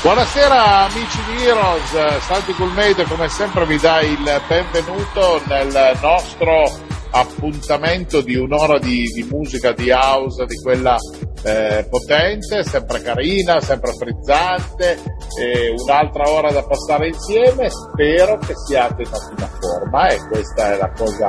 Buonasera 0.00 0.84
amici 0.84 1.18
di 1.24 1.44
Heroes, 1.44 2.18
Santi 2.20 2.52
Coolmade 2.54 3.02
come 3.02 3.28
sempre 3.28 3.66
vi 3.66 3.78
dà 3.78 4.00
il 4.00 4.42
benvenuto 4.46 5.42
nel 5.46 5.98
nostro 6.00 6.70
appuntamento 7.10 8.20
di 8.20 8.36
un'ora 8.36 8.78
di, 8.78 9.02
di 9.12 9.26
musica 9.28 9.72
di 9.72 9.90
house, 9.90 10.46
di 10.46 10.54
quella 10.62 10.96
eh, 11.42 11.84
potente, 11.90 12.62
sempre 12.62 13.02
carina, 13.02 13.60
sempre 13.60 13.92
frizzante, 13.92 15.02
eh, 15.40 15.74
un'altra 15.76 16.30
ora 16.30 16.52
da 16.52 16.62
passare 16.62 17.08
insieme, 17.08 17.68
spero 17.68 18.38
che 18.38 18.54
siate 18.54 19.02
in 19.02 19.10
ottima 19.10 19.50
forma 19.58 20.06
e 20.10 20.18
questa 20.28 20.74
è 20.74 20.76
la 20.76 20.92
cosa 20.92 21.28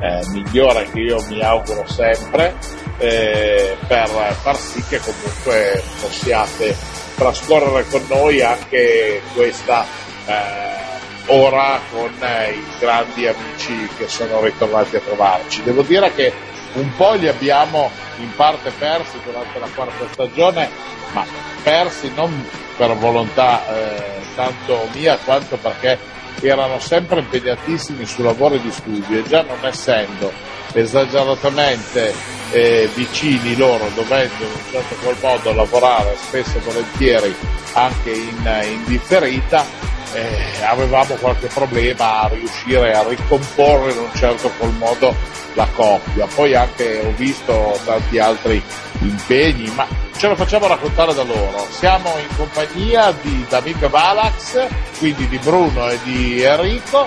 eh, 0.00 0.26
migliore 0.30 0.90
che 0.90 0.98
io 0.98 1.24
mi 1.28 1.40
auguro 1.40 1.86
sempre 1.86 2.56
eh, 2.98 3.76
per 3.86 4.08
far 4.08 4.56
sì 4.56 4.82
che 4.88 4.98
comunque 4.98 5.82
possiate 6.00 7.06
trascorrere 7.18 7.84
con 7.88 8.04
noi 8.08 8.40
anche 8.40 9.20
questa 9.34 9.84
eh, 10.26 10.78
ora 11.26 11.80
con 11.90 12.14
eh, 12.20 12.52
i 12.52 12.64
grandi 12.78 13.26
amici 13.26 13.88
che 13.98 14.08
sono 14.08 14.40
ritornati 14.40 14.96
a 14.96 15.00
trovarci. 15.00 15.62
Devo 15.62 15.82
dire 15.82 16.14
che 16.14 16.32
un 16.74 16.94
po' 16.96 17.14
li 17.14 17.26
abbiamo 17.26 17.90
in 18.18 18.34
parte 18.34 18.70
persi 18.70 19.18
durante 19.24 19.58
la 19.58 19.68
quarta 19.74 20.06
stagione, 20.12 20.70
ma 21.12 21.26
persi 21.62 22.10
non 22.14 22.48
per 22.76 22.94
volontà 22.96 23.66
eh, 23.66 24.02
tanto 24.36 24.88
mia 24.94 25.18
quanto 25.24 25.56
perché 25.56 25.98
erano 26.42 26.78
sempre 26.78 27.20
impegnatissimi 27.20 28.04
su 28.06 28.22
lavori 28.22 28.60
di 28.60 28.70
studio 28.70 29.18
e 29.18 29.22
già 29.24 29.42
non 29.42 29.58
essendo 29.64 30.32
esageratamente 30.72 32.14
eh, 32.50 32.88
vicini 32.94 33.56
loro, 33.56 33.88
dovendo 33.94 34.44
in 34.44 34.50
un 34.50 34.70
certo 34.70 34.94
qual 35.02 35.16
modo 35.20 35.52
lavorare 35.52 36.16
spesso 36.16 36.58
e 36.58 36.60
volentieri 36.60 37.34
anche 37.72 38.10
in, 38.10 38.62
in 38.70 38.84
differita, 38.86 39.64
eh, 40.12 40.64
avevamo 40.64 41.14
qualche 41.14 41.48
problema 41.48 42.22
a 42.22 42.28
riuscire 42.28 42.92
a 42.94 43.02
ricomporre 43.06 43.92
in 43.92 43.98
un 43.98 44.10
certo 44.14 44.50
qual 44.56 44.72
modo 44.72 45.14
la 45.54 45.68
coppia. 45.74 46.26
Poi 46.26 46.54
anche 46.54 47.02
ho 47.04 47.12
visto 47.16 47.78
tanti 47.84 48.18
altri 48.18 48.62
impegni, 49.00 49.70
ma 49.74 49.86
ce 50.16 50.28
lo 50.28 50.36
facciamo 50.36 50.66
raccontare 50.66 51.14
da 51.14 51.22
loro. 51.22 51.66
Siamo 51.70 52.14
in 52.18 52.36
compagnia 52.36 53.12
di 53.20 53.44
D'Amico 53.48 53.88
Valax, 53.88 54.66
quindi 54.98 55.28
di 55.28 55.38
Bruno 55.38 55.88
e 55.90 55.98
di 56.02 56.42
Enrico. 56.42 57.06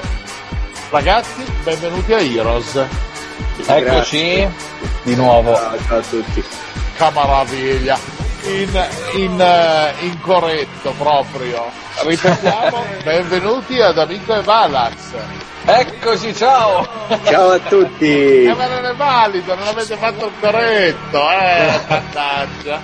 Ragazzi, 0.90 1.44
benvenuti 1.64 2.14
a 2.14 2.20
Heroes. 2.20 2.86
Eccoci 3.66 4.48
di 5.04 5.16
nuovo. 5.16 5.56
Ciao, 5.56 5.78
ciao 5.88 5.98
a 5.98 6.02
tutti. 6.02 6.44
Camaraviglia. 6.98 8.11
In, 8.44 8.90
in, 9.14 9.40
uh, 9.40 10.04
in 10.04 10.20
corretto 10.20 10.94
proprio. 10.98 11.72
Ripetiamo, 12.04 12.84
benvenuti 13.04 13.80
ad 13.80 13.98
Amico 14.00 14.34
e 14.34 14.42
Valax. 14.42 14.96
Eccoci, 15.64 16.36
ciao! 16.36 16.88
Ciao 17.24 17.52
a 17.52 17.60
tutti. 17.60 18.44
Eh, 18.46 18.54
ma 18.56 18.66
non 18.66 18.86
è 18.86 18.96
valido, 18.96 19.54
non 19.54 19.68
avete 19.68 19.96
fatto 19.96 20.26
il 20.26 20.32
corretto, 20.40 21.30
eh, 21.30 21.80
mannaggia. 21.88 22.82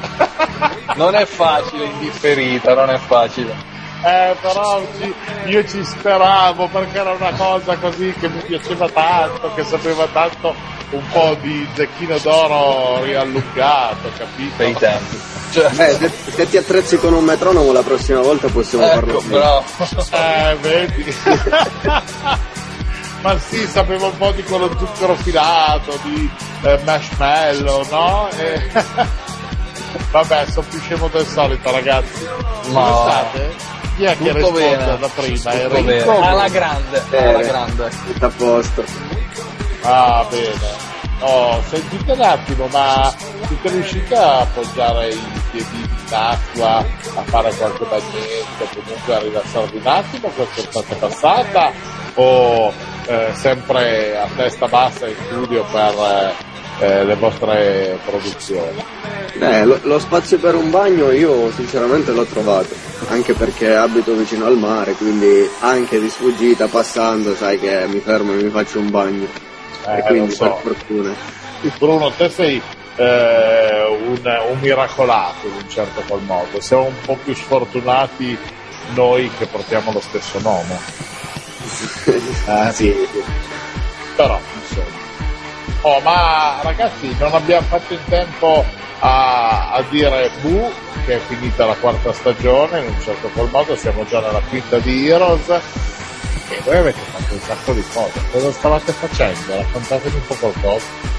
Non 0.95 1.15
è 1.15 1.25
facile 1.25 1.85
in 1.85 1.99
differita, 1.99 2.75
non 2.75 2.91
è 2.91 2.97
facile. 2.97 3.76
Eh, 4.03 4.35
però 4.41 4.81
ci- 4.99 5.13
io 5.49 5.65
ci 5.67 5.83
speravo 5.83 6.67
perché 6.67 6.99
era 6.99 7.11
una 7.13 7.31
cosa 7.31 7.75
così 7.77 8.13
che 8.19 8.29
mi 8.29 8.41
piaceva 8.41 8.87
tanto, 8.89 9.51
che 9.55 9.63
sapeva 9.63 10.05
tanto 10.13 10.53
un 10.91 11.01
po' 11.11 11.35
di 11.41 11.67
zecchino 11.73 12.17
d'oro 12.19 13.03
riallungato, 13.03 14.09
capito? 14.17 14.53
Bei 14.57 14.73
tempi. 14.75 15.19
Cioè, 15.51 15.65
Eh, 15.77 15.93
se, 15.93 16.11
se 16.35 16.49
ti 16.49 16.57
attrezzi 16.57 16.97
con 16.97 17.13
un 17.13 17.23
metronomo 17.23 17.71
la 17.71 17.81
prossima 17.81 18.19
volta 18.21 18.47
possiamo 18.49 18.85
ecco, 18.85 19.21
bravo. 19.21 19.63
Eh, 20.11 20.57
vedi? 20.61 21.15
Ma 23.21 23.37
sì, 23.39 23.65
sapeva 23.67 24.05
un 24.05 24.17
po' 24.17 24.31
di 24.31 24.43
quello 24.43 24.69
zucchero 24.77 25.15
filato, 25.15 25.97
di 26.03 26.29
eh, 26.61 26.79
marshmallow, 26.85 27.83
no? 27.89 28.29
E- 28.37 28.69
Vabbè, 30.11 30.45
sono 30.51 30.65
più 30.69 30.79
scemo 30.79 31.07
del 31.07 31.25
solito, 31.25 31.71
ragazzi. 31.71 32.25
Ma- 32.69 32.81
Come 32.83 33.09
state? 33.09 33.55
Chi 33.97 34.03
è 34.05 34.15
che 34.17 34.23
Tutto 34.31 34.33
risponde 34.37 34.77
bene. 34.77 34.97
da 34.99 35.09
prima? 35.15 35.51
Tutto 35.51 35.75
Enrico? 35.75 36.11
bene. 36.11 36.27
Alla 36.27 36.47
grande, 36.49 37.03
Eh, 37.09 37.23
alla 37.27 37.41
grande. 37.41 37.89
Tutto 38.05 38.25
a 38.25 38.31
posto. 38.37 38.83
Ah, 39.81 40.25
bene. 40.29 40.85
Oh, 41.19 41.63
sentite 41.67 42.11
un 42.11 42.21
attimo, 42.21 42.67
ma 42.67 43.11
siete 43.47 43.69
riusciti 43.69 44.13
a 44.13 44.41
appoggiare 44.41 45.09
i 45.09 45.19
piedini 45.49 45.81
in 45.81 46.13
acqua, 46.13 46.77
a 46.77 47.21
fare 47.23 47.51
qualche 47.55 47.85
bagnetto, 47.85 48.79
comunque 48.81 49.15
a 49.15 49.19
rilassarvi 49.19 49.77
un 49.77 49.87
attimo 49.87 50.27
quest'estate 50.29 50.95
passata? 50.95 51.71
O 52.13 52.71
eh, 53.07 53.29
sempre 53.33 54.15
a 54.15 54.27
testa 54.35 54.67
bassa 54.67 55.07
in 55.07 55.15
studio 55.25 55.63
per 55.71 55.93
eh, 55.95 56.33
eh, 56.79 57.03
le 57.05 57.15
vostre 57.15 57.97
produzioni? 58.05 58.83
Eh, 59.39 59.65
lo, 59.65 59.79
lo 59.83 59.99
spazio 59.99 60.39
per 60.39 60.55
un 60.55 60.71
bagno 60.71 61.11
io 61.11 61.51
sinceramente 61.51 62.11
l'ho 62.11 62.25
trovato, 62.25 62.73
anche 63.09 63.33
perché 63.33 63.75
abito 63.75 64.13
vicino 64.13 64.45
al 64.45 64.57
mare, 64.57 64.93
quindi 64.93 65.47
anche 65.59 65.99
di 65.99 66.09
sfuggita 66.09 66.67
passando 66.67 67.35
sai 67.35 67.59
che 67.59 67.85
mi 67.87 67.99
fermo 67.99 68.33
e 68.33 68.43
mi 68.43 68.49
faccio 68.49 68.79
un 68.79 68.89
bagno. 68.89 69.27
Eh, 69.87 69.97
e 69.97 70.01
quindi 70.03 70.31
so. 70.31 70.59
per 70.63 70.73
fortuna. 70.73 71.13
Bruno, 71.77 72.11
te 72.11 72.29
sei 72.29 72.61
eh, 72.95 73.99
un, 74.05 74.19
un 74.51 74.59
miracolato 74.59 75.47
in 75.47 75.53
un 75.53 75.69
certo 75.69 76.01
qual 76.07 76.21
modo, 76.23 76.59
siamo 76.59 76.85
un 76.85 76.95
po' 77.05 77.17
più 77.23 77.33
sfortunati 77.33 78.37
noi 78.93 79.29
che 79.37 79.45
portiamo 79.45 79.91
lo 79.91 80.01
stesso 80.01 80.39
nome. 80.39 81.05
Eh, 82.47 82.71
Sì, 82.71 82.95
Però, 84.15 84.39
insomma. 84.61 85.06
Oh, 85.81 85.99
ma 86.01 86.59
ragazzi, 86.61 87.15
non 87.19 87.33
abbiamo 87.33 87.67
fatto 87.67 87.93
in 87.93 88.03
tempo 88.09 88.65
a, 88.99 89.71
a 89.73 89.83
dire 89.89 90.31
bu, 90.41 90.71
che 91.05 91.15
è 91.15 91.19
finita 91.19 91.65
la 91.65 91.75
quarta 91.75 92.11
stagione, 92.13 92.79
in 92.79 92.87
un 92.87 93.01
certo 93.01 93.29
qual 93.29 93.49
modo 93.49 93.75
siamo 93.75 94.05
già 94.05 94.19
nella 94.19 94.41
quinta 94.49 94.79
di 94.79 95.07
Heroes. 95.07 95.47
E 96.49 96.61
voi 96.63 96.77
avete 96.77 96.99
fatto 96.99 97.33
un 97.33 97.39
sacco 97.41 97.73
di 97.73 97.83
cose. 97.93 98.19
Cosa 98.31 98.51
stavate 98.51 98.91
facendo? 98.91 99.55
Raccontatemi 99.55 100.15
un 100.15 100.25
po' 100.25 100.35
qualcosa. 100.35 101.15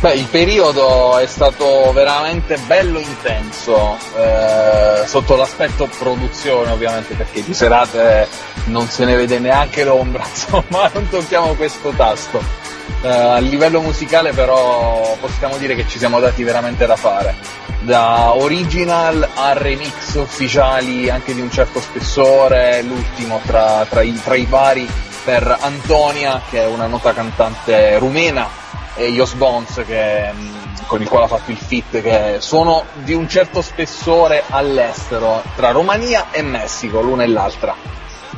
Beh, 0.00 0.14
il 0.14 0.26
periodo 0.28 1.18
è 1.18 1.26
stato 1.26 1.92
veramente 1.92 2.56
bello 2.66 2.98
intenso, 2.98 3.98
eh, 4.16 5.02
sotto 5.04 5.36
l'aspetto 5.36 5.90
produzione 5.98 6.70
ovviamente, 6.70 7.14
perché 7.14 7.44
di 7.44 7.52
serate 7.52 8.26
non 8.64 8.88
se 8.88 9.04
ne 9.04 9.14
vede 9.14 9.38
neanche 9.38 9.84
l'ombra, 9.84 10.24
insomma, 10.26 10.90
non 10.94 11.06
tocchiamo 11.06 11.52
questo 11.54 11.90
tasto. 11.90 12.59
Eh, 13.02 13.08
a 13.08 13.38
livello 13.38 13.80
musicale 13.80 14.32
però 14.32 15.16
possiamo 15.20 15.56
dire 15.56 15.74
che 15.74 15.86
ci 15.86 15.98
siamo 15.98 16.20
dati 16.20 16.42
veramente 16.42 16.84
da 16.84 16.96
fare, 16.96 17.34
da 17.80 18.34
original 18.34 19.26
a 19.34 19.52
remix 19.54 20.14
ufficiali 20.16 21.08
anche 21.08 21.34
di 21.34 21.40
un 21.40 21.50
certo 21.50 21.80
spessore, 21.80 22.82
l'ultimo 22.82 23.40
tra, 23.46 23.86
tra 23.88 24.02
i, 24.02 24.12
tra 24.22 24.34
i 24.34 24.44
vari 24.44 24.88
per 25.24 25.56
Antonia, 25.60 26.42
che 26.50 26.62
è 26.62 26.66
una 26.66 26.86
nota 26.86 27.12
cantante 27.12 27.98
rumena, 27.98 28.48
e 28.94 29.10
Jos 29.12 29.32
Bones 29.34 29.82
che, 29.86 30.30
mh, 30.32 30.86
con 30.86 31.00
il 31.00 31.08
quale 31.08 31.24
ha 31.24 31.28
fatto 31.28 31.50
il 31.50 31.56
fit 31.56 32.02
che 32.02 32.36
sono 32.40 32.84
di 32.94 33.14
un 33.14 33.28
certo 33.28 33.62
spessore 33.62 34.42
all'estero 34.48 35.42
tra 35.56 35.70
Romania 35.70 36.26
e 36.32 36.42
Messico 36.42 37.00
l'una 37.00 37.22
e 37.22 37.28
l'altra 37.28 37.74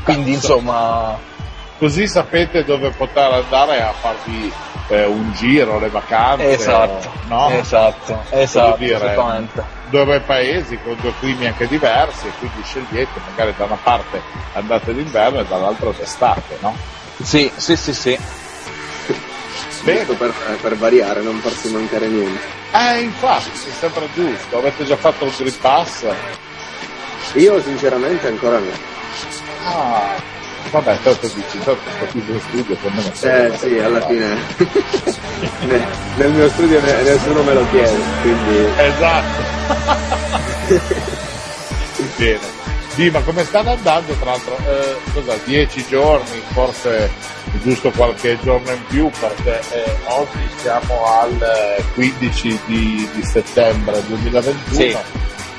quindi 0.05 0.33
Cazzo. 0.35 0.55
insomma 0.55 1.19
Così 1.83 2.07
sapete 2.07 2.63
dove 2.63 2.91
poter 2.91 3.33
andare 3.33 3.83
a 3.83 3.93
farvi 3.93 4.53
eh, 4.87 5.05
un 5.05 5.33
giro, 5.33 5.81
le 5.81 5.89
vacanze. 5.89 6.53
esatto 6.53 7.11
no? 7.27 7.51
esatto 7.51 8.23
esatto 8.31 8.77
dire, 8.77 8.95
esattamente 8.95 9.65
Due 9.91 10.21
paesi 10.21 10.79
con 10.79 10.97
due 11.01 11.13
climi 11.19 11.47
anche 11.47 11.67
diversi 11.67 12.31
quindi 12.39 12.63
scegliete, 12.63 13.21
magari 13.29 13.53
da 13.57 13.65
una 13.65 13.79
parte 13.83 14.23
andate 14.53 14.95
d'inverno 14.95 15.41
e 15.41 15.45
dall'altra 15.45 15.91
d'estate, 15.91 16.59
no? 16.61 16.77
sì 17.21 17.51
sì 17.57 17.75
sì 17.75 17.93
sì 17.93 18.17
giusto 19.85 20.15
per, 20.15 20.33
per 20.61 20.77
variare, 20.77 21.21
non 21.21 21.41
farsi 21.41 21.69
mancare 21.73 22.07
niente. 22.07 22.41
Eh, 22.71 23.01
infatti, 23.01 23.51
mi 23.51 23.73
sembra 23.73 24.07
giusto. 24.15 24.59
Avete 24.59 24.85
già 24.85 24.97
fatto 24.97 25.25
il 25.25 25.35
Green 25.37 25.59
Pass? 25.59 26.07
Io 27.35 27.61
sinceramente 27.61 28.29
ancora 28.29 28.59
no. 28.59 28.71
Ah, 29.65 30.15
vabbè, 30.71 30.99
tanto 31.03 31.27
dici, 31.27 31.59
tanto 31.59 31.81
qui 32.11 32.25
in 32.27 32.41
studio 32.49 32.77
con 32.77 32.93
me 32.95 33.13
Eh 33.21 33.57
sì, 33.59 33.79
alla 33.79 34.07
fine 34.07 34.37
nel 36.17 36.31
mio 36.33 36.49
studio 36.51 36.81
nessuno 36.81 37.43
me 37.43 37.55
lo 37.55 37.67
chiede, 37.71 37.99
quindi... 38.21 38.57
Esatto. 38.77 39.43
Bene. 42.17 42.61
Sì, 42.89 43.09
ma 43.09 43.21
come 43.21 43.45
stanno 43.45 43.73
andando 43.73 44.13
tra 44.15 44.33
l'altro? 44.33 44.57
Eh, 44.59 44.97
cosa, 45.15 45.35
dieci 45.45 45.85
giorni, 45.89 46.43
forse 46.53 47.11
giusto 47.63 47.91
qualche 47.91 48.39
giorno 48.43 48.71
in 48.71 48.85
più 48.87 49.11
perché 49.19 49.61
eh, 49.73 49.97
oggi 50.05 50.49
siamo 50.57 51.05
al 51.07 51.85
15 51.95 52.61
di, 52.67 53.09
di 53.15 53.23
settembre 53.25 54.03
2021 54.07 54.75
sì. 54.75 54.97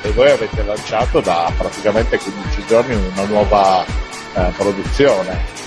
e 0.02 0.10
voi 0.12 0.30
avete 0.30 0.62
lanciato 0.62 1.20
da 1.20 1.52
praticamente 1.56 2.18
15 2.18 2.64
giorni 2.66 2.94
una 2.94 3.24
nuova 3.24 3.84
eh, 4.34 4.52
produzione. 4.56 5.62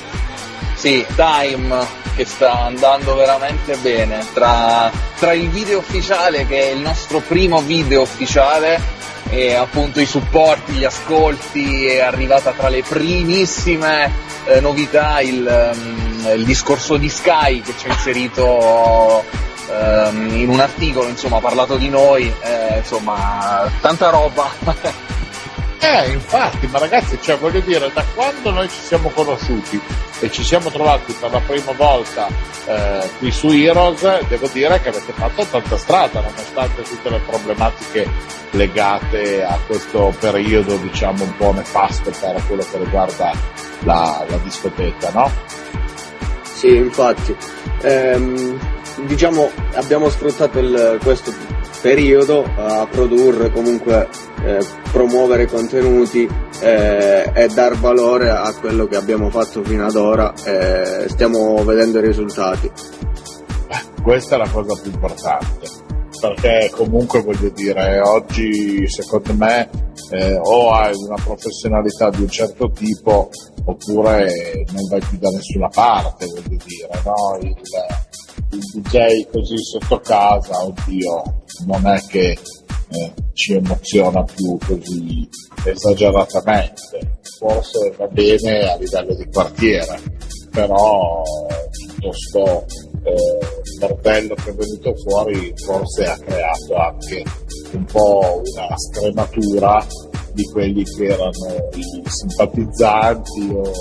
Sì, 0.76 1.06
Time 1.16 2.06
che 2.16 2.26
sta 2.26 2.66
andando 2.66 3.16
veramente 3.16 3.76
bene 3.78 4.26
tra, 4.34 4.92
tra 5.20 5.34
il 5.34 5.50
video 5.50 5.78
ufficiale 5.78 6.48
che 6.48 6.70
è 6.70 6.72
il 6.72 6.80
nostro 6.80 7.20
primo 7.20 7.62
video 7.62 8.02
ufficiale 8.02 8.82
e 9.30 9.54
appunto 9.54 10.00
i 10.00 10.06
supporti, 10.06 10.74
gli 10.74 10.84
ascolti, 10.84 11.86
è 11.86 12.00
arrivata 12.00 12.52
tra 12.54 12.70
le 12.70 12.82
primissime 12.82 14.12
eh, 14.46 14.60
novità 14.62 15.20
il, 15.22 15.74
um, 15.74 16.32
il, 16.36 16.46
discorso 16.46 16.98
di 16.98 17.10
Sky 17.10 17.62
che 17.62 17.74
ci 17.78 17.88
ha 17.88 17.92
inserito 17.92 19.24
um, 19.68 20.30
in 20.34 20.50
un 20.50 20.60
articolo, 20.60 21.10
insomma 21.10 21.38
ha 21.38 21.42
parlato 21.42 21.76
di 21.76 21.90
noi, 21.90 22.34
eh, 22.42 22.78
insomma 22.78 23.70
tanta 23.82 24.10
roba. 24.10 25.06
Eh, 25.80 26.10
infatti, 26.12 26.68
ma 26.68 26.80
ragazzi, 26.80 27.20
cioè, 27.22 27.38
voglio 27.38 27.60
dire, 27.60 27.92
da 27.94 28.04
quando 28.16 28.50
noi 28.50 28.68
ci 28.68 28.80
siamo 28.80 29.10
conosciuti 29.10 29.80
e 30.20 30.32
ci 30.32 30.44
siamo 30.44 30.72
trovati 30.72 31.14
per 31.14 31.32
la 31.32 31.40
prima 31.40 31.72
volta 31.74 32.28
eh, 32.66 33.10
qui 33.20 33.32
su 33.32 33.50
Heroes, 33.50 34.28
devo 34.28 34.48
dire 34.52 34.82
che 34.82 34.90
avete 34.90 35.14
fatto 35.14 35.46
tanta 35.46 35.78
strada, 35.78 36.22
nonostante 36.22 36.82
tutte 36.82 37.10
le 37.10 37.20
problematiche 37.20 38.10
legate 38.52 39.44
a 39.44 39.60
questo 39.68 40.14
periodo, 40.20 40.78
diciamo, 40.78 41.24
un 41.24 41.38
po' 41.38 41.54
nefasto 41.54 42.10
per 42.10 42.42
quello 42.48 42.66
che 42.70 42.78
riguarda 42.80 43.32
la, 43.84 44.26
la 44.28 44.38
discoteca, 44.38 45.12
no? 45.12 45.32
Sì, 46.42 46.76
infatti. 46.76 47.36
Ehm, 47.82 48.60
diciamo, 49.06 49.52
abbiamo 49.76 50.10
sfruttato 50.10 50.58
il, 50.58 50.98
questo 51.04 51.32
periodo 51.82 52.44
a 52.44 52.88
produrre 52.90 53.52
comunque 53.52 54.08
eh, 54.44 54.66
promuovere 54.92 55.48
contenuti 55.48 56.28
eh, 56.62 57.32
e 57.34 57.48
dar 57.54 57.78
valore 57.78 58.30
a 58.30 58.54
quello 58.60 58.88
che 58.88 58.96
abbiamo 58.96 59.30
fatto 59.30 59.64
fino 59.64 59.86
ad 59.86 59.96
ora 59.96 60.34
e 60.44 61.06
stiamo 61.10 61.64
vedendo 61.64 62.00
i 62.00 62.02
risultati. 62.02 62.72
Questa 64.02 64.36
è 64.36 64.38
la 64.38 64.50
cosa 64.50 64.80
più 64.82 64.92
importante 64.92 65.86
perché 66.20 66.72
comunque 66.74 67.22
voglio 67.22 67.50
dire 67.50 68.00
oggi 68.02 68.88
secondo 68.90 69.34
me 69.36 69.70
eh, 70.12 70.40
o 70.42 70.72
hai 70.72 70.94
una 70.96 71.22
professionalità 71.24 72.10
di 72.10 72.22
un 72.22 72.30
certo 72.30 72.72
tipo 72.72 73.30
oppure 73.66 74.66
non 74.72 74.88
vai 74.90 75.02
più 75.02 75.18
da 75.18 75.30
nessuna 75.30 75.68
parte 75.68 76.26
voglio 76.26 76.58
dire 76.66 77.02
no? 77.04 77.38
il, 77.42 77.56
il 78.58 78.82
DJ 78.82 79.30
così 79.32 79.56
sotto 79.58 80.00
casa 80.00 80.66
oddio 80.66 81.44
non 81.66 81.88
è 81.88 82.02
che 82.08 82.38
eh, 82.90 83.14
ci 83.34 83.54
emoziona 83.54 84.24
più 84.24 84.58
così 84.66 85.28
esageratamente. 85.64 87.20
Forse 87.38 87.94
va 87.98 88.08
bene 88.08 88.72
a 88.72 88.78
livello 88.78 89.14
di 89.14 89.28
quartiere, 89.32 90.02
però 90.52 91.22
tutto 91.72 92.12
sto 92.14 92.66
eh, 93.04 93.78
bordello 93.80 94.34
che 94.36 94.50
è 94.50 94.54
venuto 94.54 94.96
fuori 94.96 95.54
forse 95.56 96.04
ha 96.06 96.18
creato 96.18 96.76
anche 96.76 97.24
un 97.74 97.86
po' 97.86 98.42
una 98.44 98.76
scrematura 98.76 99.86
di 100.34 100.44
quelli 100.46 100.84
che 100.84 101.06
erano 101.06 101.32
i 101.74 102.04
simpatizzanti 102.06 103.50
o 103.54 103.72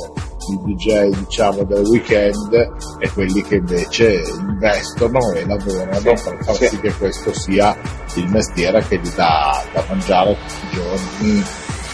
i 0.49 0.61
DJ 0.63 1.09
diciamo 1.11 1.65
del 1.65 1.85
weekend 1.85 2.73
e 2.99 3.11
quelli 3.11 3.43
che 3.43 3.57
invece 3.57 4.23
investono 4.39 5.33
e 5.33 5.47
lavorano 5.47 5.95
sì, 5.95 6.03
per 6.03 6.45
far 6.45 6.55
sì. 6.55 6.67
sì 6.69 6.81
che 6.81 6.93
questo 6.93 7.33
sia 7.35 7.77
il 8.15 8.29
mestiere 8.29 8.85
che 8.87 8.99
gli 8.99 9.11
dà 9.11 9.63
da 9.73 9.85
mangiare 9.89 10.37
tutti 10.37 10.67
i 10.67 10.75
giorni 10.75 11.45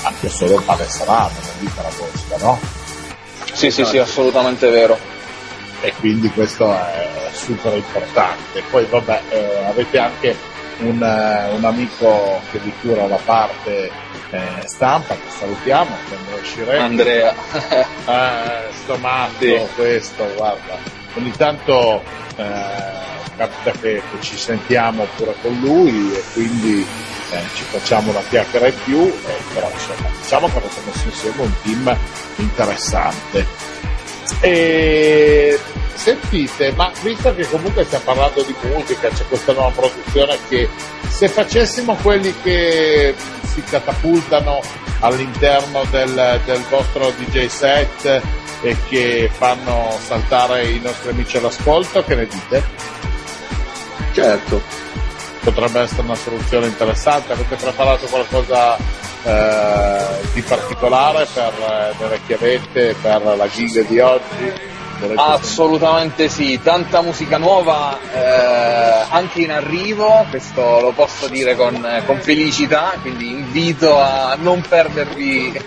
anche 0.04 0.28
solo 0.28 0.56
il 0.56 0.62
pane 0.64 0.84
salame, 0.84 1.32
non 1.40 1.52
dico 1.60 1.82
la 1.82 1.90
posta, 1.96 2.36
no? 2.38 2.58
Sì, 3.52 3.70
sì, 3.70 3.84
sì, 3.84 3.98
assolutamente 3.98 4.68
vero. 4.68 4.98
E 5.80 5.92
quindi 5.98 6.28
questo 6.30 6.72
è 6.72 7.30
super 7.32 7.74
importante. 7.76 8.62
Poi 8.70 8.84
vabbè, 8.86 9.22
eh, 9.30 9.64
avete 9.64 9.98
anche 9.98 10.36
un, 10.82 11.00
uh, 11.00 11.54
un, 11.54 11.64
amico 11.64 12.40
che 12.50 12.58
vi 12.58 12.72
cura 12.80 13.06
la 13.06 13.18
parte 13.24 13.90
eh, 14.30 14.66
stampa, 14.66 15.14
che 15.14 15.30
salutiamo 15.38 15.94
quando 16.08 16.40
usciremo. 16.40 16.84
Andrea. 16.84 17.34
eh, 18.06 18.72
sto 18.72 18.96
matto 18.96 19.44
sì. 19.44 19.66
questo, 19.74 20.26
guarda. 20.36 20.78
Ogni 21.14 21.30
tanto 21.32 22.02
eh, 22.36 23.10
capita 23.36 23.70
che, 23.72 24.02
che, 24.10 24.20
ci 24.20 24.36
sentiamo 24.36 25.06
pure 25.16 25.34
con 25.40 25.58
lui 25.60 26.12
e 26.14 26.22
quindi 26.32 26.86
eh, 27.30 27.40
ci 27.54 27.62
facciamo 27.64 28.10
una 28.10 28.22
chiacchiera 28.28 28.68
in 28.68 28.74
più, 28.84 29.00
eh, 29.00 29.42
però 29.52 29.70
insomma 29.70 30.08
diciamo 30.20 30.46
che 30.46 30.56
abbiamo 30.56 30.76
messo 30.86 31.08
insieme 31.08 31.42
un 31.42 31.52
team 31.62 31.96
interessante. 32.36 33.46
E 34.40 35.58
sentite, 35.94 36.72
ma 36.72 36.90
visto 37.02 37.34
che 37.34 37.46
comunque 37.48 37.84
stiamo 37.84 38.04
parlando 38.04 38.42
di 38.42 38.54
musica, 38.62 39.08
c'è 39.08 39.26
questa 39.28 39.52
nuova 39.52 39.70
produzione 39.70 40.36
che 40.48 40.68
se 41.08 41.28
facessimo 41.28 41.94
quelli 42.02 42.34
che 42.42 43.14
si 43.52 43.62
catapultano 43.62 44.60
all'interno 45.00 45.84
del, 45.90 46.40
del 46.44 46.64
vostro 46.68 47.12
DJ 47.18 47.46
set 47.46 48.22
e 48.62 48.76
che 48.88 49.30
fanno 49.32 49.96
saltare 50.00 50.68
i 50.68 50.80
nostri 50.80 51.10
amici 51.10 51.36
all'ascolto, 51.36 52.02
che 52.04 52.14
ne 52.14 52.26
dite? 52.26 52.64
Certo. 54.12 54.62
Potrebbe 55.40 55.80
essere 55.80 56.02
una 56.02 56.14
soluzione 56.14 56.66
interessante. 56.66 57.32
Avete 57.32 57.56
preparato 57.56 58.06
qualcosa 58.06 58.76
eh, 59.24 60.04
di 60.32 60.42
particolare 60.42 61.26
per 61.32 61.52
eh, 61.52 61.94
le 62.02 62.08
vecchiavette, 62.08 62.96
per 63.00 63.22
la 63.36 63.48
gig 63.48 63.86
di 63.86 63.98
oggi? 64.00 64.70
Assolutamente 65.16 66.28
sì, 66.28 66.60
tanta 66.62 67.02
musica 67.02 67.36
nuova 67.36 67.98
eh, 68.12 69.04
anche 69.08 69.40
in 69.40 69.50
arrivo, 69.50 70.24
questo 70.30 70.80
lo 70.80 70.92
posso 70.92 71.26
dire 71.26 71.56
con, 71.56 72.02
con 72.06 72.20
felicità, 72.20 72.92
quindi 73.00 73.30
invito 73.30 73.98
a 73.98 74.36
non 74.40 74.60
perdervi 74.60 75.60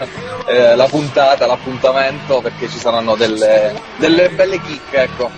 eh, 0.45 0.75
la 0.75 0.85
puntata, 0.85 1.45
l'appuntamento 1.45 2.39
perché 2.39 2.69
ci 2.69 2.77
saranno 2.77 3.15
delle, 3.15 3.77
delle 3.97 4.29
belle 4.29 4.61
chicche. 4.61 5.01
Ecco. 5.01 5.29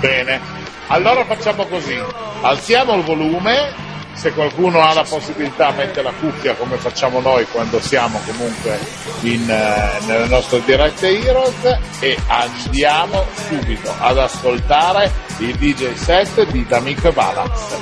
Bene, 0.00 0.40
allora 0.86 1.24
facciamo 1.26 1.66
così, 1.66 1.98
alziamo 2.40 2.94
il 2.94 3.02
volume 3.02 3.85
se 4.16 4.32
qualcuno 4.32 4.80
ha 4.80 4.94
la 4.94 5.04
possibilità 5.04 5.70
mette 5.72 6.00
la 6.00 6.12
cuffia 6.18 6.54
come 6.54 6.76
facciamo 6.78 7.20
noi 7.20 7.46
quando 7.46 7.78
siamo 7.80 8.18
comunque 8.24 8.78
in, 9.20 9.48
eh, 9.48 10.06
nelle 10.06 10.26
nostre 10.26 10.62
dirette 10.64 11.20
Heroes 11.20 11.78
e 12.00 12.16
andiamo 12.26 13.24
subito 13.46 13.94
ad 13.98 14.18
ascoltare 14.18 15.12
il 15.38 15.54
DJ 15.56 15.94
set 15.94 16.46
di 16.50 16.64
D'Amico 16.66 17.12
Balance. 17.12 17.76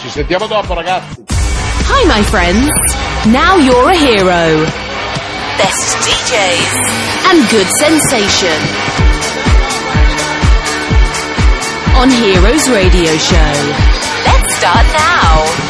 Ci 0.00 0.08
sentiamo 0.10 0.46
dopo 0.46 0.74
ragazzi. 0.74 1.24
Hi 1.88 2.06
my 2.06 2.22
friends, 2.22 2.68
now 3.26 3.58
you're 3.58 3.90
a 3.90 3.96
hero. 3.96 4.64
Best 5.56 5.98
DJs 6.06 7.30
and 7.30 7.50
good 7.50 7.66
sensation. 7.66 8.58
On 11.96 12.08
Heroes 12.08 12.68
Radio 12.70 13.18
Show. 13.18 13.98
Let's 14.24 14.56
start 14.56 14.86
now. 14.94 15.69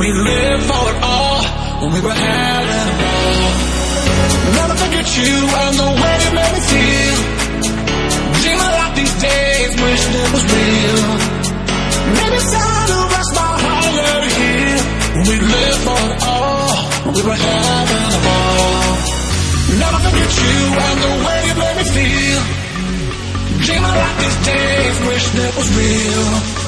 we 0.00 0.12
lived 0.12 0.64
for 0.64 0.84
it 0.88 0.98
all, 1.04 1.44
when 1.84 1.92
we 1.92 2.00
were 2.00 2.16
having 2.16 2.86
a 2.88 2.96
ball. 3.04 3.48
Never 4.56 4.76
forget 4.80 5.06
you 5.20 5.34
and 5.60 5.74
the 5.76 5.90
way 6.00 6.14
you 6.24 6.30
made 6.40 6.52
me 6.56 6.62
feel. 6.72 7.16
Dreaming 8.40 8.72
like 8.80 8.94
these 8.96 9.14
days, 9.20 9.70
wish 9.76 10.02
it 10.08 10.28
was 10.32 10.44
real. 10.56 11.08
Maybe 12.16 12.36
it's 12.40 12.48
time 12.48 12.86
to 12.88 12.98
rest 13.12 13.30
my 13.36 13.52
heart 13.60 13.96
out 14.08 14.24
here. 14.24 14.80
When 15.20 15.24
we 15.28 15.36
lived 15.36 15.80
for 15.84 16.00
it 16.08 16.18
all, 16.32 16.72
when 17.04 17.12
we 17.20 17.22
were 17.28 17.40
having 17.52 18.04
a 18.08 18.20
ball. 18.24 18.88
Never 19.84 19.98
forget 20.00 20.30
you 20.40 20.56
and 20.80 20.96
the 21.04 21.12
way 21.28 21.38
you 21.44 21.54
made 21.60 21.76
me 21.76 21.86
feel. 21.92 22.42
Dreaming 23.68 23.96
like 24.00 24.16
these 24.16 24.38
days, 24.48 24.94
wish 25.12 25.24
it 25.44 25.52
was 25.60 25.68
real. 25.76 26.59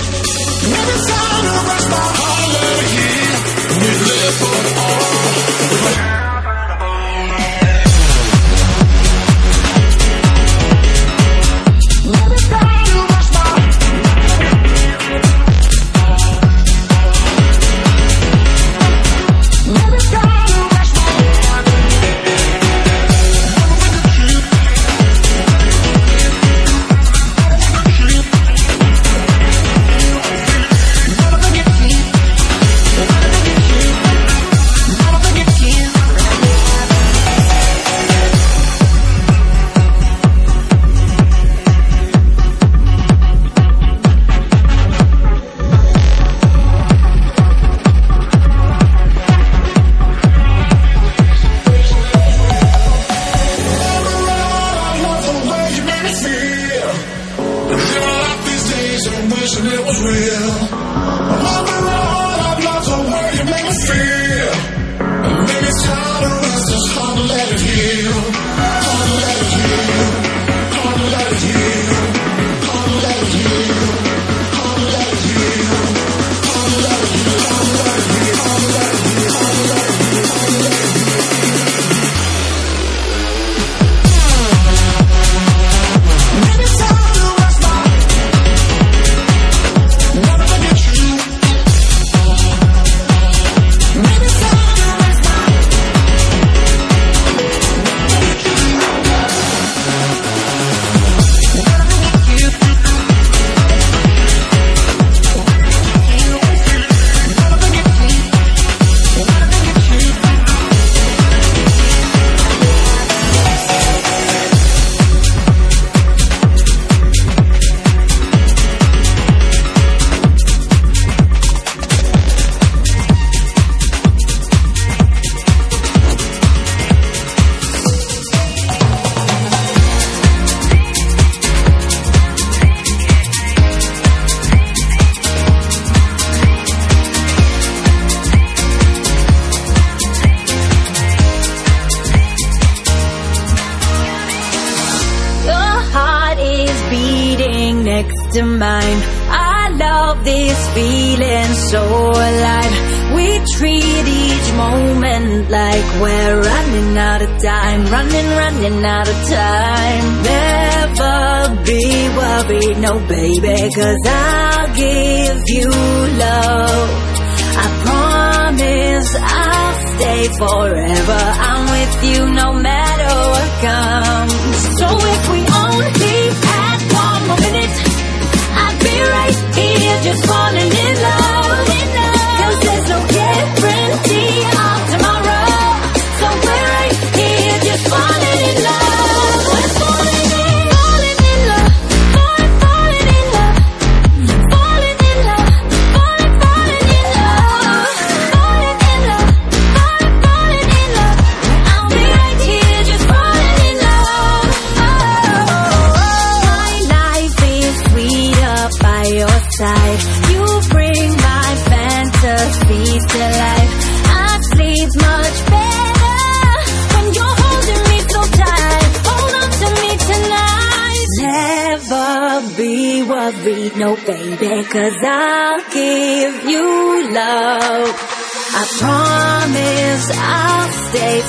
Never 0.70 0.96
found 1.08 1.46
a 1.46 1.56
rush. 1.66 1.86
We 3.80 3.90
live 4.06 4.34
for 4.38 4.58
all. 4.80 6.21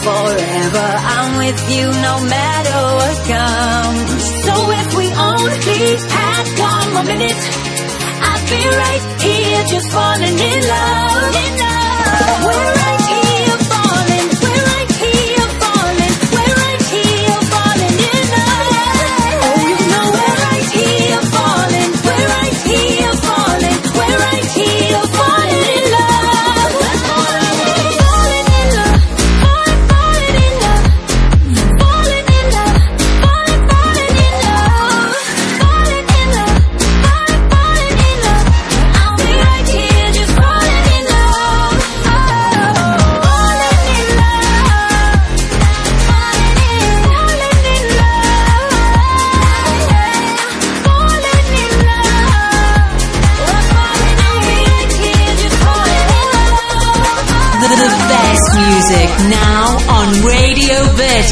forever. 0.01 0.87
I'm 1.15 1.37
with 1.37 1.61
you 1.75 1.85
no 2.07 2.15
matter 2.35 2.79
what 2.99 3.17
comes. 3.33 4.23
So 4.45 4.53
if 4.81 4.87
we 4.97 5.05
only 5.29 5.97
had 6.09 6.43
one 6.59 6.87
more 6.93 7.07
minute, 7.11 7.41
I'd 8.29 8.43
be 8.53 8.61
right 8.83 9.03
here 9.21 9.63
just 9.73 9.91
falling 9.91 10.37
in 10.39 10.59
love. 10.67 11.35
In 11.35 11.59
love. 11.59 11.72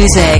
Music. 0.00 0.39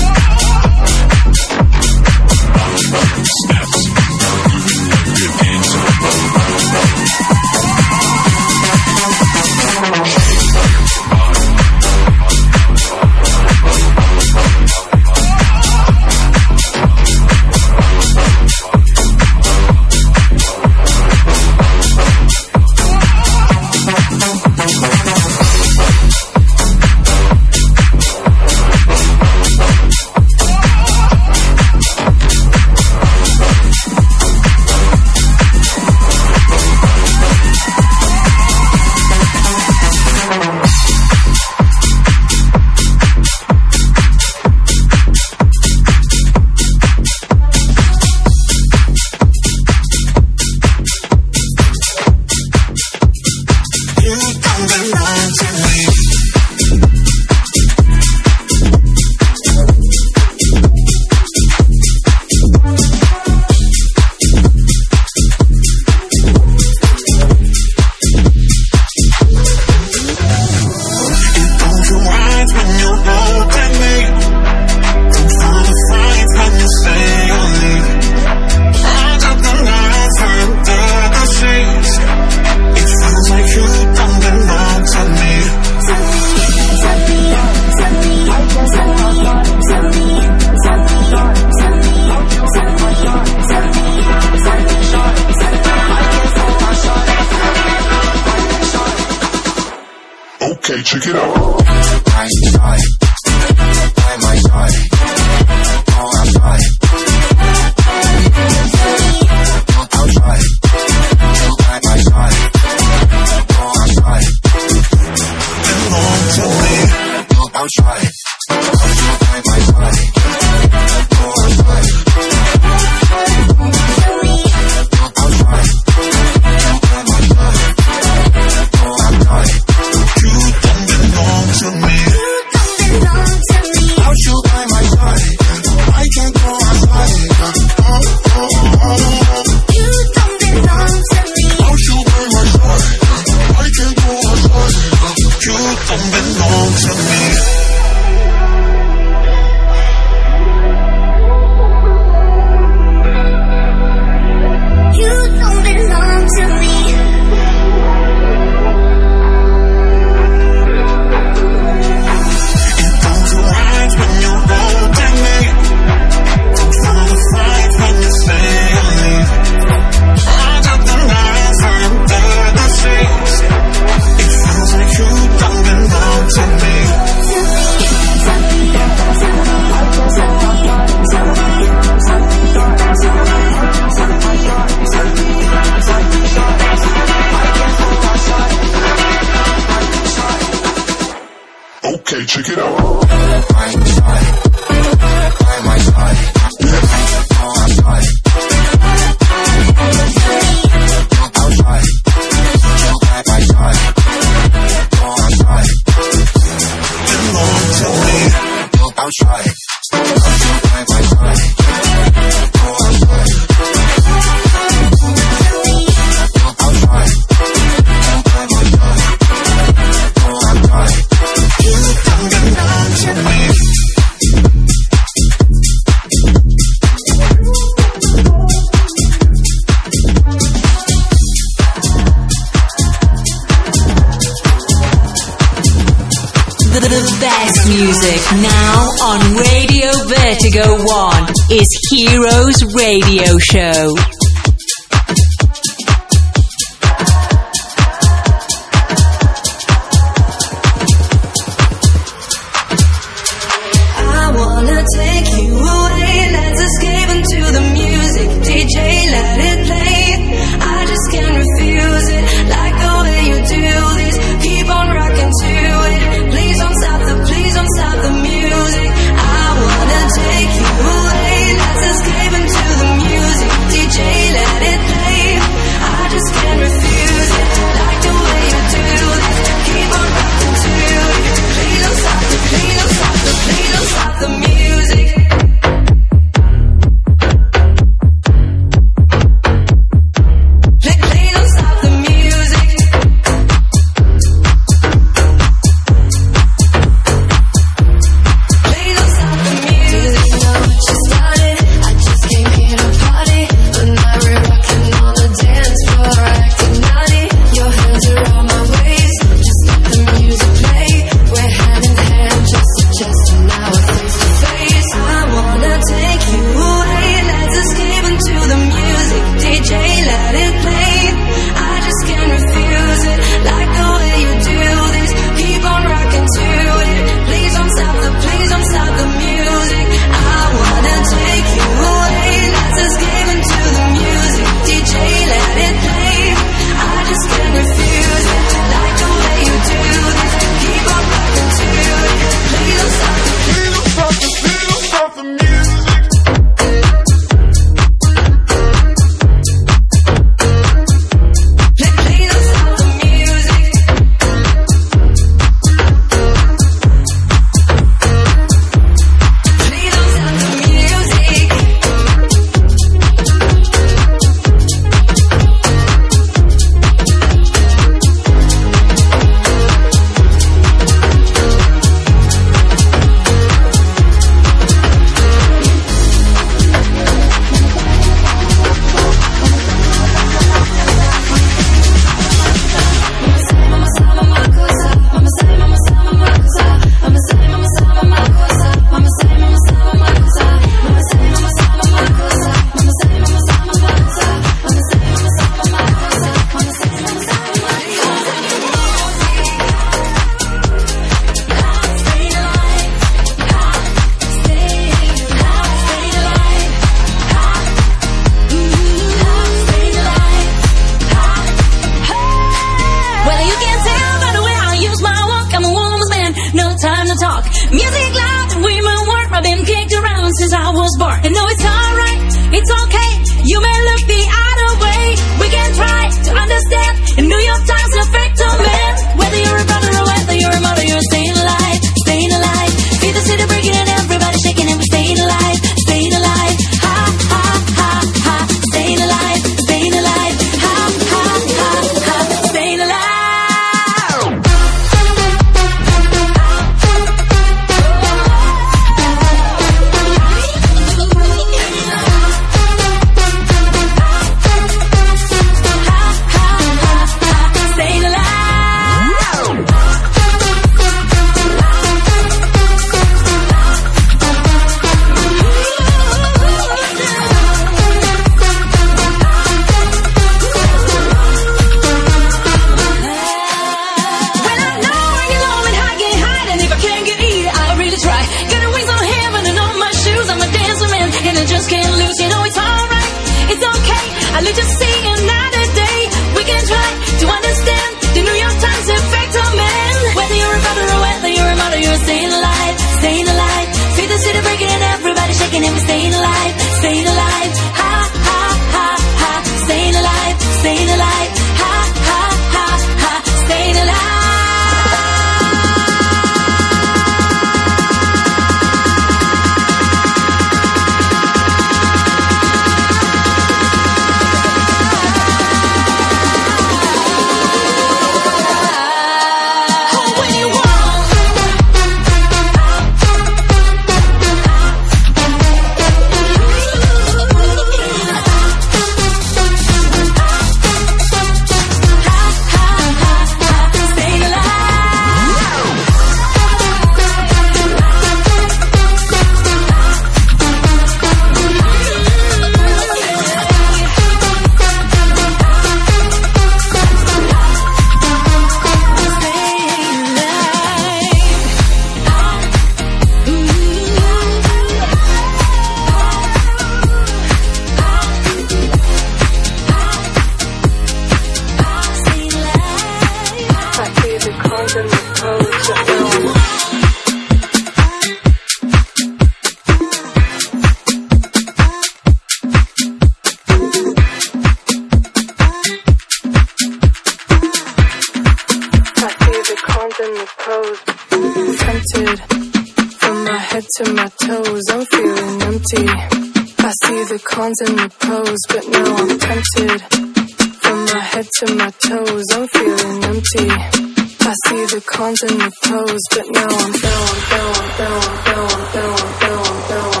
to 591.38 591.54
my 591.54 591.70
toes, 591.70 592.24
I'm 592.32 592.48
feeling 592.48 593.04
empty. 593.04 593.48
I 593.50 594.34
see 594.46 594.64
the 594.66 594.82
cons 594.86 595.22
and 595.22 595.40
the 595.40 595.50
pros, 595.62 596.00
but 596.10 596.26
now 596.30 596.48
I'm 596.48 596.72
feeling, 596.72 597.20
feeling, 597.30 597.70
feeling, 597.76 598.58
feeling, 598.66 599.12
feeling, 599.20 599.60
down. 599.66 600.00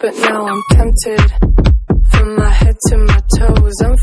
But 0.00 0.14
now 0.16 0.46
I'm 0.46 0.62
tempted. 0.72 1.24
From 2.10 2.36
my 2.36 2.50
head 2.50 2.76
to 2.88 2.96
my 2.98 3.20
toes, 3.38 3.80
I'm 3.82 3.96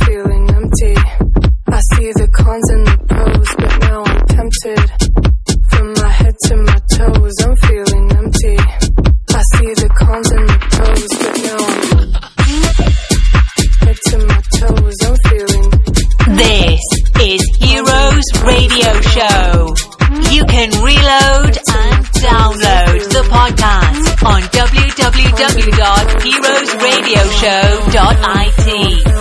radioshow.it. 27.12 29.12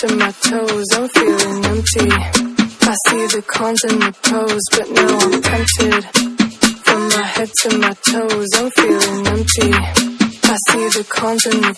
to 0.00 0.08
my 0.16 0.32
toes, 0.32 0.86
I'm 0.92 1.08
feeling 1.08 1.64
empty. 1.66 2.10
I 2.10 2.96
see 3.06 3.26
the 3.30 3.42
cons 3.46 3.84
and 3.84 4.02
the 4.02 4.12
pros, 4.22 4.60
but 4.72 4.90
now 4.90 5.18
I'm 5.18 5.40
tempted. 5.40 6.04
From 6.84 7.08
my 7.08 7.22
head 7.22 7.50
to 7.62 7.78
my 7.78 7.94
toes, 8.10 8.48
I'm 8.56 8.70
feeling 8.70 9.26
empty. 9.28 9.72
I 10.46 10.56
see 10.70 10.88
the 10.98 11.04
cons 11.08 11.46
and 11.46 11.64
the 11.64 11.74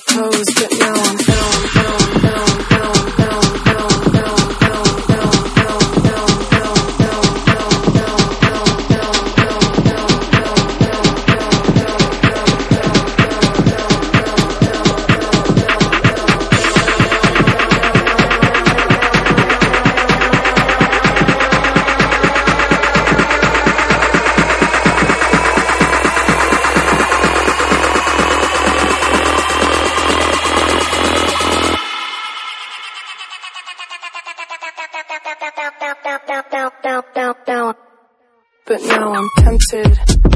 But 38.67 38.83
now 38.83 39.13
I'm 39.13 39.29
tempted. 39.39 40.36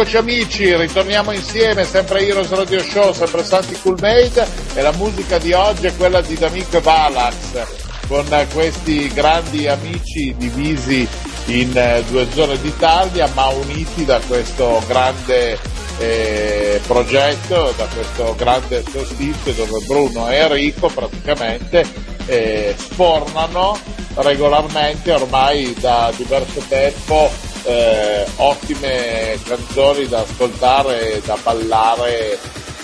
Rieccoci 0.00 0.16
amici, 0.16 0.76
ritorniamo 0.76 1.30
insieme, 1.30 1.84
sempre 1.84 2.26
Heroes 2.26 2.48
Radio 2.48 2.82
Show, 2.82 3.12
sempre 3.12 3.44
Santi 3.44 3.78
Cool 3.82 3.98
Made 4.00 4.48
e 4.72 4.80
la 4.80 4.92
musica 4.92 5.36
di 5.36 5.52
oggi 5.52 5.88
è 5.88 5.94
quella 5.94 6.22
di 6.22 6.36
D'Amico 6.36 6.78
e 6.78 6.80
Valax 6.80 7.66
con 8.08 8.46
questi 8.54 9.08
grandi 9.08 9.68
amici 9.68 10.34
divisi 10.38 11.06
in 11.48 11.76
eh, 11.76 12.02
due 12.08 12.26
zone 12.32 12.58
d'Italia 12.62 13.28
ma 13.34 13.48
uniti 13.48 14.06
da 14.06 14.18
questo 14.26 14.82
grande 14.86 15.58
eh, 15.98 16.80
progetto, 16.86 17.74
da 17.76 17.86
questo 17.92 18.34
grande 18.38 18.82
solstizio 18.90 19.52
dove 19.52 19.84
Bruno 19.86 20.30
e 20.30 20.36
Enrico 20.36 20.88
praticamente 20.88 21.84
eh, 22.24 22.74
sfornano 22.74 23.78
regolarmente 24.14 25.12
ormai 25.12 25.74
da 25.78 26.10
diverso 26.16 26.62
tempo 26.68 27.39
eh, 27.70 28.26
ottime 28.36 29.38
canzoni 29.44 30.06
da 30.06 30.20
ascoltare 30.20 31.14
e 31.14 31.22
da 31.24 31.36
ballare 31.42 32.38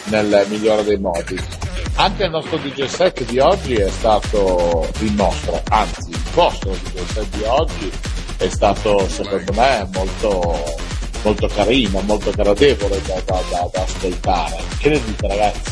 nel 0.05 0.47
migliore 0.49 0.85
dei 0.85 0.99
modi. 0.99 1.39
Anche 1.97 2.25
il 2.25 2.31
nostro 2.31 2.59
DJ 2.59 2.85
set 2.85 3.25
di 3.25 3.39
oggi 3.39 3.75
è 3.75 3.89
stato 3.89 4.89
il 5.01 5.13
nostro, 5.13 5.61
anzi 5.71 6.11
il 6.11 6.23
vostro 6.33 6.71
DJ 6.71 7.13
set 7.13 7.37
di 7.37 7.43
oggi 7.45 7.91
è 8.37 8.49
stato 8.49 9.09
secondo 9.09 9.53
me 9.53 9.89
molto, 9.95 10.63
molto 11.23 11.47
carino, 11.49 12.01
molto 12.01 12.31
gradevole 12.31 13.01
da, 13.07 13.21
da, 13.25 13.41
da, 13.51 13.69
da 13.73 13.83
ascoltare. 13.83 14.57
Che 14.79 14.89
ne 14.91 15.05
dite 15.05 15.27
ragazzi? 15.27 15.71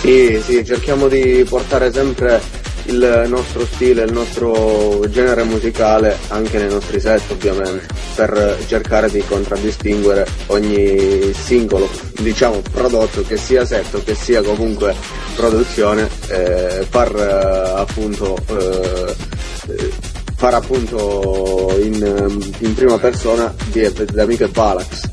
Sì, 0.00 0.42
sì, 0.42 0.64
cerchiamo 0.64 1.08
di 1.08 1.46
portare 1.48 1.92
sempre 1.92 2.42
il 2.84 3.24
nostro 3.28 3.64
stile, 3.66 4.02
il 4.02 4.12
nostro 4.12 5.08
genere 5.08 5.44
musicale 5.44 6.18
anche 6.28 6.58
nei 6.58 6.68
nostri 6.68 7.00
set 7.00 7.30
ovviamente, 7.30 7.86
per 8.14 8.58
cercare 8.66 9.10
di 9.10 9.24
contraddistinguere 9.24 10.26
ogni 10.46 11.32
singolo, 11.32 11.88
diciamo, 12.20 12.62
prodotto, 12.72 13.22
che 13.22 13.36
sia 13.36 13.64
set 13.64 13.94
o 13.94 14.02
che 14.02 14.14
sia 14.14 14.42
comunque 14.42 14.94
produzione, 15.34 16.08
eh, 16.28 16.86
far 16.88 17.14
eh, 17.14 17.80
appunto 17.80 18.36
eh, 18.48 19.14
eh, 19.68 19.92
far 20.36 20.54
appunto 20.54 21.74
in, 21.80 22.52
in 22.58 22.74
prima 22.74 22.98
persona 22.98 23.54
di, 23.70 23.90
di 23.92 24.20
Amico 24.20 24.44
e 24.44 24.48
Palax. 24.48 25.10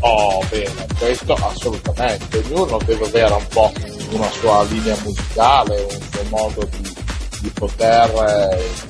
Oh, 0.00 0.42
bene, 0.48 0.86
questo 0.98 1.34
assolutamente. 1.34 2.42
Ognuno 2.50 2.78
deve 2.86 3.04
avere 3.04 3.34
un 3.34 3.46
po' 3.48 3.70
una 4.10 4.30
sua 4.30 4.64
linea 4.64 4.96
musicale, 5.04 5.82
un 5.82 6.00
suo 6.10 6.22
modo 6.28 6.68
di, 6.70 6.94
di 7.40 7.50
poter 7.50 8.10
eh, 8.28 8.80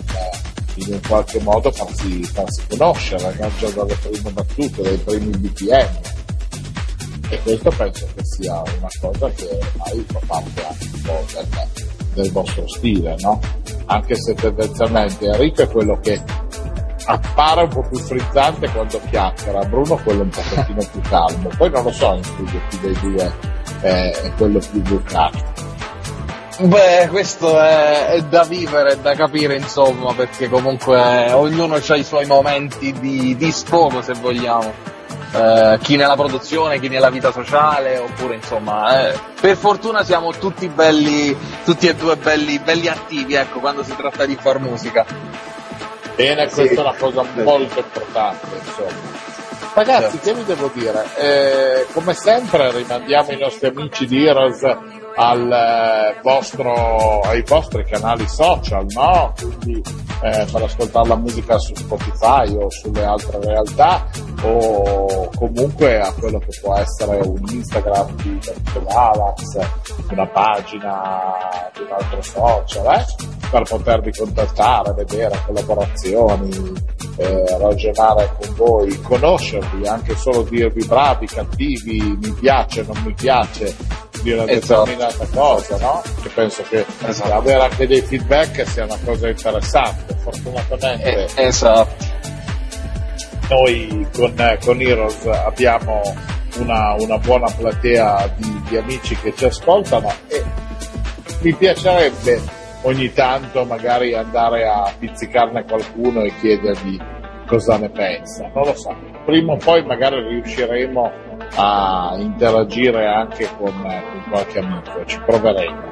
in 0.75 0.93
un 0.93 1.01
qualche 1.07 1.41
modo 1.41 1.71
farsi, 1.71 2.23
farsi 2.25 2.63
conoscere, 2.69 3.35
non 3.39 3.51
già 3.59 3.69
dalle 3.71 3.95
prime 3.97 4.31
battute, 4.31 4.83
dai 4.83 4.97
primi 4.99 5.37
BPM. 5.37 6.01
E 7.29 7.41
questo 7.43 7.71
penso 7.71 8.09
che 8.15 8.25
sia 8.25 8.55
una 8.55 8.89
cosa 9.01 9.31
che 9.31 9.49
ormai 9.49 10.05
fa 10.09 10.21
parte 10.27 10.67
anche 10.67 10.89
un 10.93 11.01
po' 11.03 11.25
del, 11.33 11.47
del 12.15 12.33
vostro 12.33 12.69
stile, 12.69 13.15
no? 13.21 13.41
Anche 13.87 14.17
se 14.17 14.35
tendenzialmente 14.35 15.27
Enrico 15.27 15.63
è 15.63 15.69
quello 15.69 15.99
che 16.01 16.21
appare 17.05 17.63
un 17.63 17.69
po' 17.69 17.83
più 17.89 17.99
frizzante 17.99 18.69
quando 18.71 19.01
chiacchiera, 19.09 19.65
Bruno 19.65 19.97
quello 20.03 20.23
un 20.23 20.31
pochettino 20.31 20.85
più 20.91 21.01
calmo, 21.03 21.51
poi 21.57 21.71
non 21.71 21.85
lo 21.85 21.93
so 21.93 22.15
in 22.15 22.25
studio 22.25 22.61
chi 22.69 22.81
dei 22.81 22.99
due 23.01 23.33
è, 23.81 24.11
è 24.23 24.33
quello 24.37 24.59
più 24.59 24.81
bucato. 24.83 25.69
Beh, 26.61 27.09
questo 27.09 27.59
è, 27.59 28.09
è 28.09 28.23
da 28.23 28.45
vivere, 28.45 28.93
è 28.93 28.97
da 28.99 29.15
capire, 29.15 29.57
insomma, 29.57 30.13
perché 30.13 30.49
comunque 30.51 31.33
ognuno 31.33 31.77
ha 31.77 31.97
i 31.97 32.05
suoi 32.05 32.27
momenti 32.27 32.93
di, 32.93 33.35
di 33.35 33.51
sfogo, 33.51 34.03
se 34.03 34.13
vogliamo. 34.13 34.71
Eh, 35.33 35.79
chi 35.81 35.97
nella 35.97 36.17
produzione, 36.17 36.79
chi 36.81 36.89
nella 36.89 37.09
vita 37.09 37.33
sociale, 37.33 37.97
oppure 37.99 38.35
insomma, 38.35 39.09
eh, 39.09 39.19
per 39.41 39.57
fortuna 39.57 40.05
siamo 40.05 40.33
tutti 40.33 40.69
belli, 40.69 41.35
tutti 41.65 41.87
e 41.87 41.95
due 41.95 42.17
belli, 42.17 42.59
belli 42.59 42.89
attivi, 42.89 43.35
ecco, 43.35 43.61
quando 43.61 43.83
si 43.83 43.95
tratta 43.97 44.27
di 44.27 44.37
far 44.39 44.59
musica. 44.59 45.07
Bene, 46.15 46.49
Sì. 46.49 46.55
questa 46.57 46.75
è 46.75 46.85
una 46.85 46.95
cosa 46.99 47.25
molto 47.43 47.79
importante, 47.79 48.47
insomma. 48.63 49.29
Ragazzi, 49.73 50.19
che 50.19 50.35
vi 50.35 50.45
devo 50.45 50.69
dire? 50.75 51.05
Eh, 51.17 51.87
come 51.93 52.13
sempre 52.13 52.73
rimandiamo 52.73 53.31
i 53.31 53.39
nostri 53.39 53.69
amici 53.69 54.05
di 54.05 54.27
Heroes 54.27 54.63
al 55.15 55.51
eh, 55.51 56.21
vostro, 56.23 57.21
ai 57.21 57.43
vostri 57.43 57.85
canali 57.85 58.27
social, 58.27 58.85
no? 58.89 59.33
Quindi 59.39 59.81
eh, 60.23 60.47
per 60.51 60.63
ascoltare 60.63 61.09
la 61.09 61.17
musica 61.17 61.57
su 61.59 61.75
Spotify 61.75 62.53
o 62.57 62.69
sulle 62.69 63.05
altre 63.05 63.39
realtà 63.41 64.07
o 64.43 65.31
comunque 65.37 66.01
a 66.01 66.13
quello 66.19 66.39
che 66.39 66.59
può 66.61 66.77
essere 66.77 67.19
un 67.19 67.43
Instagram 67.49 68.17
di 68.17 68.39
Dr. 68.39 68.83
Valax, 68.83 69.69
una 70.11 70.27
pagina 70.27 71.71
di 71.75 71.83
un 71.83 71.93
altro 71.93 72.23
social, 72.23 72.99
eh? 72.99 73.40
Per 73.51 73.63
potervi 73.63 74.13
contattare, 74.13 74.93
vedere 74.95 75.39
collaborazioni, 75.45 76.73
eh, 77.17 77.59
ragionare 77.59 78.33
con 78.39 78.55
voi, 78.55 79.01
conoscervi, 79.01 79.87
anche 79.87 80.15
solo 80.17 80.43
dirvi 80.43 80.85
bravi, 80.87 81.27
cattivi, 81.27 82.01
mi 82.21 82.31
piace, 82.33 82.83
non 82.87 83.03
mi 83.05 83.13
piace 83.13 83.75
di 84.23 84.33
una 84.33 84.47
Esatto. 84.47 84.85
determinata 84.85 85.27
cosa, 85.33 85.77
no? 85.79 86.03
Che 86.23 86.29
penso 86.29 86.63
che 86.69 86.85
Esatto. 87.07 87.33
avere 87.33 87.63
anche 87.63 87.87
dei 87.87 88.03
feedback 88.03 88.69
sia 88.69 88.85
una 88.85 88.99
cosa 89.05 89.29
interessante. 89.29 90.15
Fortunatamente 90.23 91.27
Eh, 91.35 91.47
esatto. 91.47 91.89
noi 93.49 94.07
con, 94.13 94.59
con 94.63 94.81
Heroes 94.81 95.27
abbiamo 95.27 96.01
una, 96.59 96.95
una 96.99 97.19
buona 97.19 97.51
platea 97.51 98.33
di, 98.37 98.63
di 98.69 98.77
amici 98.77 99.17
che 99.17 99.33
ci 99.35 99.47
ascoltano 99.47 100.13
e 100.29 100.45
mi 101.41 101.55
piacerebbe 101.55 102.59
ogni 102.83 103.13
tanto 103.13 103.65
magari 103.65 104.15
andare 104.15 104.67
a 104.67 104.93
pizzicarne 104.99 105.65
qualcuno 105.65 106.23
e 106.23 106.33
chiedergli 106.41 106.99
cosa 107.47 107.79
ne 107.79 107.91
pensa. 107.91 108.51
Non 108.55 108.65
lo 108.65 108.75
so, 108.75 108.95
prima 109.25 109.55
o 109.55 109.57
poi 109.57 109.85
magari 109.85 110.21
riusciremo 110.29 111.13
a 111.57 112.15
interagire 112.19 113.07
anche 113.07 113.49
con, 113.57 113.73
con 113.73 114.25
qualche 114.31 114.59
amico, 114.59 115.05
ci 115.05 115.21
proveremo. 115.25 115.89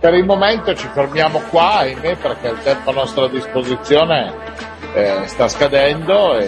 Per 0.00 0.14
il 0.14 0.24
momento 0.24 0.74
ci 0.74 0.88
fermiamo 0.88 1.40
qua, 1.50 1.80
ahimè, 1.80 2.16
perché 2.16 2.48
il 2.48 2.58
tempo 2.62 2.90
a 2.90 2.94
nostra 2.94 3.28
disposizione 3.28 4.32
eh, 4.94 5.26
sta 5.26 5.46
scadendo 5.48 6.38
e 6.38 6.46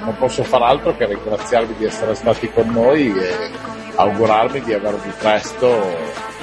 non 0.00 0.16
posso 0.18 0.42
far 0.42 0.62
altro 0.62 0.94
che 0.94 1.06
ringraziarvi 1.06 1.76
di 1.78 1.86
essere 1.86 2.14
stati 2.14 2.50
con 2.50 2.68
noi 2.68 3.10
e 3.16 3.50
augurarmi 3.96 4.60
di 4.60 4.74
avervi 4.74 5.10
presto 5.18 5.72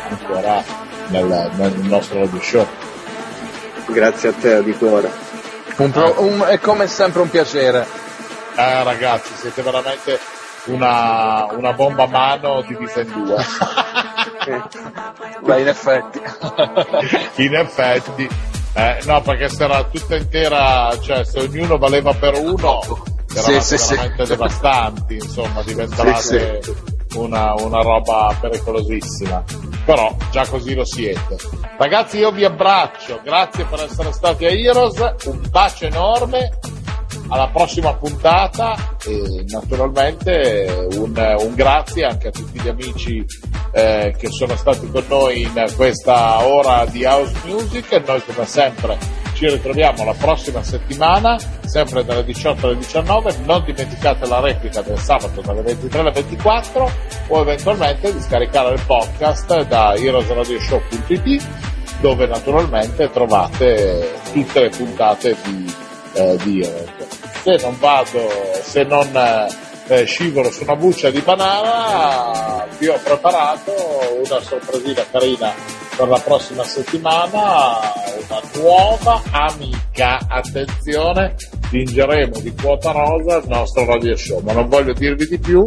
ancora 0.09 0.63
nel, 1.11 1.51
nel 1.55 1.73
nostro 1.81 2.19
radio 2.19 2.41
show. 2.41 2.67
Grazie 3.87 4.29
a 4.29 4.33
te 4.33 4.63
di 4.63 4.73
cuore. 4.73 5.11
Un 5.77 5.91
pro- 5.91 6.15
un- 6.21 6.45
è 6.47 6.59
come 6.59 6.87
sempre 6.87 7.21
un 7.21 7.29
piacere. 7.29 7.85
Eh, 8.55 8.83
ragazzi, 8.83 9.33
siete 9.35 9.61
veramente 9.61 10.19
una, 10.65 11.47
una 11.51 11.73
bomba 11.73 12.03
a 12.03 12.07
mano 12.07 12.61
divisa 12.67 13.01
in 13.01 13.11
due. 13.11 13.37
Beh, 15.41 15.59
in 15.61 15.67
effetti. 15.67 16.21
in 17.43 17.55
effetti, 17.55 18.29
eh, 18.73 18.99
no, 19.05 19.21
perché 19.21 19.49
se 19.49 19.63
era 19.63 19.83
tutta 19.83 20.15
intera, 20.15 20.95
cioè 21.01 21.23
se 21.23 21.39
ognuno 21.39 21.77
valeva 21.77 22.13
per 22.13 22.35
uno, 22.37 22.79
eravate 23.33 23.61
Sì, 23.61 23.61
sì, 23.61 23.77
sì. 23.77 23.95
veramente 23.95 24.25
devastanti, 24.27 25.15
insomma, 25.15 25.61
diventavate 25.63 26.59
Una, 27.15 27.53
una 27.55 27.81
roba 27.81 28.35
pericolosissima. 28.39 29.43
Però 29.85 30.15
già 30.31 30.47
così 30.47 30.73
lo 30.73 30.85
siete. 30.85 31.37
Ragazzi, 31.77 32.17
io 32.17 32.31
vi 32.31 32.45
abbraccio, 32.45 33.19
grazie 33.23 33.65
per 33.65 33.83
essere 33.83 34.11
stati 34.13 34.45
a 34.45 34.49
Heroes, 34.49 34.97
un 35.25 35.41
bacio 35.49 35.85
enorme. 35.85 36.59
Alla 37.27 37.47
prossima 37.47 37.93
puntata 37.93 38.97
e 39.05 39.45
naturalmente 39.47 40.87
un, 40.95 41.35
un 41.39 41.55
grazie 41.55 42.05
anche 42.05 42.27
a 42.27 42.31
tutti 42.31 42.59
gli 42.59 42.67
amici 42.67 43.25
eh, 43.71 44.13
che 44.17 44.29
sono 44.29 44.55
stati 44.57 44.89
con 44.89 45.05
noi 45.07 45.43
in 45.43 45.73
questa 45.75 46.45
ora 46.45 46.85
di 46.85 47.05
house 47.05 47.33
music 47.45 48.03
noi 48.05 48.21
come 48.25 48.45
sempre 48.45 49.20
ci 49.41 49.49
ritroviamo 49.49 50.03
la 50.03 50.13
prossima 50.13 50.61
settimana 50.61 51.35
sempre 51.65 52.05
dalle 52.05 52.23
18 52.23 52.67
alle 52.67 52.77
19 52.77 53.37
non 53.45 53.63
dimenticate 53.65 54.27
la 54.27 54.39
replica 54.39 54.81
del 54.81 54.99
sabato 54.99 55.41
dalle 55.41 55.63
23 55.63 55.99
alle 55.99 56.11
24 56.11 56.91
o 57.29 57.41
eventualmente 57.41 58.13
di 58.13 58.21
scaricare 58.21 58.75
il 58.75 58.81
podcast 58.85 59.63
da 59.63 59.95
heroesradioshow.it 59.95 61.43
dove 62.01 62.27
naturalmente 62.27 63.09
trovate 63.09 64.11
tutte 64.31 64.59
le 64.59 64.69
puntate 64.69 65.35
di, 65.43 65.73
eh, 66.13 66.37
di 66.43 66.63
se 67.41 67.57
non 67.63 67.75
vado 67.79 68.29
se 68.61 68.83
non 68.83 69.09
eh, 69.87 70.05
scivolo 70.05 70.51
su 70.51 70.61
una 70.61 70.75
buccia 70.75 71.09
di 71.09 71.19
banana 71.21 72.67
vi 72.77 72.89
ho 72.89 72.99
preparato 73.03 73.73
una 74.23 74.39
sorpresina 74.39 75.03
carina 75.09 75.80
per 76.01 76.09
la 76.09 76.19
prossima 76.19 76.63
settimana 76.63 77.77
una 78.27 78.41
nuova 78.55 79.21
amica 79.29 80.17
attenzione 80.27 81.35
vinceremo 81.69 82.39
di 82.39 82.51
quota 82.59 82.89
rosa 82.89 83.37
il 83.37 83.47
nostro 83.47 83.85
radio 83.85 84.17
show 84.17 84.41
ma 84.41 84.51
non 84.53 84.67
voglio 84.67 84.93
dirvi 84.93 85.27
di 85.27 85.37
più 85.37 85.63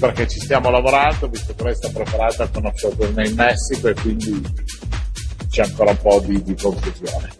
perché 0.00 0.26
ci 0.26 0.40
stiamo 0.40 0.70
lavorando 0.70 1.28
visto 1.28 1.54
che 1.54 1.62
lei 1.62 1.76
sta 1.76 1.90
preparata 1.90 2.48
con 2.48 2.64
una 2.64 2.72
fortuna 2.74 3.24
in 3.24 3.36
Messico 3.36 3.86
e 3.86 3.94
quindi 3.94 4.42
c'è 5.48 5.62
ancora 5.62 5.90
un 5.90 5.98
po' 5.98 6.24
di, 6.26 6.42
di 6.42 6.56
confusione 6.56 7.30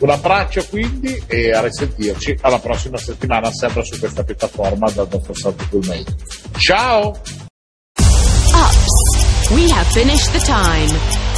un 0.00 0.10
abbraccio 0.10 0.66
quindi 0.68 1.24
e 1.26 1.52
a 1.52 1.62
risentirci 1.62 2.36
alla 2.42 2.58
prossima 2.58 2.98
settimana 2.98 3.50
sempre 3.50 3.82
su 3.82 3.98
questa 3.98 4.24
piattaforma 4.24 4.90
dal 4.90 5.08
dottor 5.08 5.34
Santo 5.34 5.64
Coolmate 5.70 6.14
ciao 6.58 7.18
Ups. 7.98 9.50
We 9.54 9.70
have 9.70 9.86
finished 9.86 10.30
the 10.34 10.40
time. 10.40 11.37